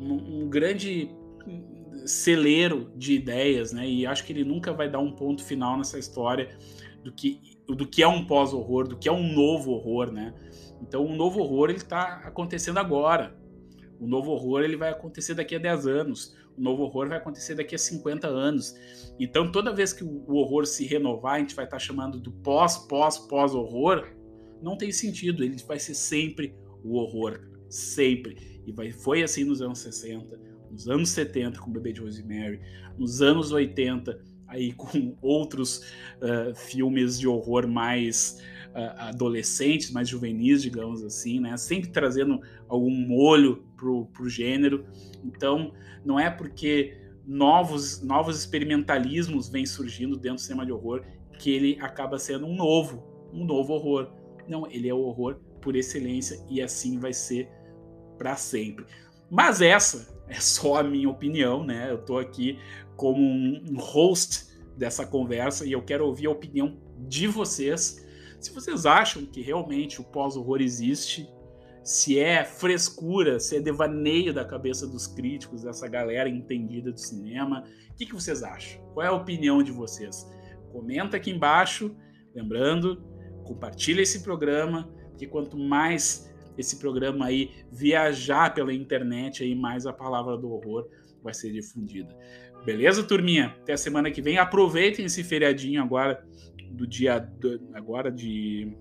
um, 0.00 0.42
um 0.42 0.50
grande 0.50 1.10
celeiro 2.06 2.92
de 2.96 3.14
ideias, 3.14 3.72
né? 3.72 3.88
E 3.88 4.06
acho 4.06 4.24
que 4.24 4.32
ele 4.32 4.44
nunca 4.44 4.72
vai 4.72 4.90
dar 4.90 4.98
um 4.98 5.12
ponto 5.12 5.44
final 5.44 5.76
nessa 5.76 5.98
história 5.98 6.56
do 7.04 7.12
que 7.12 7.52
do 7.66 7.86
que 7.86 8.02
é 8.02 8.08
um 8.08 8.26
pós-horror, 8.26 8.88
do 8.88 8.98
que 8.98 9.08
é 9.08 9.12
um 9.12 9.32
novo 9.32 9.72
horror, 9.72 10.10
né? 10.10 10.34
Então, 10.80 11.04
o 11.06 11.14
novo 11.14 11.40
horror 11.40 11.70
ele 11.70 11.78
está 11.78 12.20
acontecendo 12.24 12.78
agora. 12.78 13.34
O 14.02 14.06
novo 14.08 14.32
horror 14.32 14.62
ele 14.62 14.76
vai 14.76 14.90
acontecer 14.90 15.32
daqui 15.32 15.54
a 15.54 15.58
10 15.60 15.86
anos. 15.86 16.34
O 16.58 16.60
novo 16.60 16.82
horror 16.82 17.08
vai 17.08 17.18
acontecer 17.18 17.54
daqui 17.54 17.76
a 17.76 17.78
50 17.78 18.26
anos. 18.26 18.74
Então, 19.18 19.52
toda 19.52 19.72
vez 19.72 19.92
que 19.92 20.02
o 20.02 20.34
horror 20.34 20.66
se 20.66 20.84
renovar, 20.84 21.36
a 21.36 21.38
gente 21.38 21.54
vai 21.54 21.64
estar 21.64 21.78
chamando 21.78 22.18
do 22.18 22.32
pós, 22.32 22.78
pós, 22.78 23.16
pós-horror, 23.16 24.08
não 24.60 24.76
tem 24.76 24.90
sentido. 24.90 25.44
Ele 25.44 25.56
vai 25.68 25.78
ser 25.78 25.94
sempre 25.94 26.52
o 26.82 26.96
horror, 26.96 27.48
sempre. 27.68 28.60
E 28.66 28.72
vai, 28.72 28.90
foi 28.90 29.22
assim 29.22 29.44
nos 29.44 29.62
anos 29.62 29.78
60, 29.78 30.36
nos 30.68 30.88
anos 30.88 31.10
70 31.10 31.60
com 31.60 31.70
o 31.70 31.72
Bebê 31.72 31.92
de 31.92 32.00
Rosemary, 32.00 32.60
nos 32.98 33.22
anos 33.22 33.52
80 33.52 34.20
aí 34.48 34.72
com 34.72 35.16
outros 35.22 35.78
uh, 36.18 36.54
filmes 36.54 37.20
de 37.20 37.28
horror 37.28 37.68
mais 37.68 38.42
adolescentes, 38.74 39.90
mais 39.90 40.08
juvenis, 40.08 40.62
digamos 40.62 41.02
assim, 41.02 41.40
né? 41.40 41.56
Sempre 41.56 41.90
trazendo 41.90 42.40
algum 42.68 42.90
molho 42.90 43.64
pro, 43.76 44.06
pro 44.06 44.28
gênero. 44.28 44.86
Então, 45.24 45.72
não 46.04 46.18
é 46.18 46.30
porque 46.30 46.98
novos, 47.26 48.02
novos 48.02 48.38
experimentalismos 48.38 49.48
vêm 49.48 49.66
surgindo 49.66 50.16
dentro 50.16 50.36
do 50.36 50.40
cinema 50.40 50.66
de 50.66 50.72
horror 50.72 51.04
que 51.38 51.50
ele 51.50 51.78
acaba 51.80 52.18
sendo 52.18 52.46
um 52.46 52.54
novo, 52.54 53.02
um 53.32 53.44
novo 53.44 53.72
horror. 53.72 54.12
Não, 54.48 54.70
ele 54.70 54.88
é 54.88 54.94
o 54.94 55.00
horror 55.00 55.36
por 55.60 55.76
excelência 55.76 56.44
e 56.48 56.60
assim 56.60 56.98
vai 56.98 57.12
ser 57.12 57.48
para 58.18 58.36
sempre. 58.36 58.84
Mas 59.30 59.60
essa 59.60 60.12
é 60.28 60.40
só 60.40 60.76
a 60.76 60.82
minha 60.82 61.08
opinião, 61.08 61.64
né? 61.64 61.90
Eu 61.90 61.98
tô 61.98 62.18
aqui 62.18 62.58
como 62.96 63.20
um 63.20 63.76
host 63.78 64.52
dessa 64.76 65.06
conversa 65.06 65.66
e 65.66 65.72
eu 65.72 65.82
quero 65.82 66.06
ouvir 66.06 66.26
a 66.26 66.30
opinião 66.30 66.78
de 66.98 67.26
vocês. 67.26 68.06
Se 68.42 68.52
vocês 68.52 68.84
acham 68.86 69.24
que 69.24 69.40
realmente 69.40 70.00
o 70.00 70.04
pós-horror 70.04 70.60
existe, 70.60 71.32
se 71.84 72.18
é 72.18 72.44
frescura, 72.44 73.38
se 73.38 73.56
é 73.56 73.60
devaneio 73.60 74.34
da 74.34 74.44
cabeça 74.44 74.84
dos 74.84 75.06
críticos, 75.06 75.62
dessa 75.62 75.86
galera 75.86 76.28
entendida 76.28 76.90
do 76.90 76.98
cinema, 76.98 77.64
o 77.90 77.94
que, 77.94 78.04
que 78.04 78.14
vocês 78.14 78.42
acham? 78.42 78.82
Qual 78.92 79.06
é 79.06 79.08
a 79.08 79.12
opinião 79.12 79.62
de 79.62 79.70
vocês? 79.70 80.28
Comenta 80.72 81.18
aqui 81.18 81.30
embaixo, 81.30 81.96
lembrando, 82.34 83.00
compartilha 83.44 84.02
esse 84.02 84.24
programa, 84.24 84.92
porque 85.10 85.28
quanto 85.28 85.56
mais 85.56 86.28
esse 86.58 86.80
programa 86.80 87.26
aí 87.26 87.64
viajar 87.70 88.52
pela 88.52 88.74
internet, 88.74 89.44
aí 89.44 89.54
mais 89.54 89.86
a 89.86 89.92
palavra 89.92 90.36
do 90.36 90.50
horror 90.50 90.88
vai 91.22 91.32
ser 91.32 91.52
difundida. 91.52 92.12
Beleza, 92.64 93.04
turminha? 93.04 93.56
Até 93.62 93.72
a 93.72 93.76
semana 93.76 94.10
que 94.10 94.20
vem. 94.20 94.38
Aproveitem 94.38 95.04
esse 95.04 95.22
feriadinho 95.24 95.82
agora 95.82 96.24
do 96.72 96.86
dia 96.86 97.18
do, 97.18 97.60
agora 97.74 98.10
de 98.10 98.72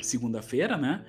segunda-feira, 0.00 0.76
né? 0.76 1.04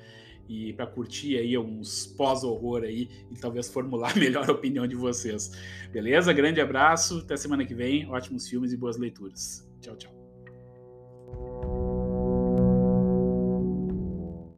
E 0.47 0.73
para 0.73 0.87
curtir 0.87 1.37
aí 1.37 1.55
alguns 1.55 2.07
pós-horror 2.07 2.83
aí 2.83 3.07
e 3.29 3.35
talvez 3.35 3.69
formular 3.69 4.15
melhor 4.17 4.49
a 4.49 4.51
opinião 4.51 4.87
de 4.87 4.95
vocês. 4.95 5.51
Beleza? 5.91 6.33
Grande 6.33 6.59
abraço, 6.59 7.19
até 7.19 7.37
semana 7.37 7.65
que 7.65 7.75
vem. 7.75 8.09
Ótimos 8.09 8.47
filmes 8.47 8.73
e 8.73 8.77
boas 8.77 8.97
leituras. 8.97 9.69
Tchau, 9.79 9.95
tchau. 9.95 10.18